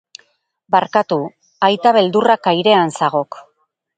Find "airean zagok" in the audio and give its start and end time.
2.53-3.41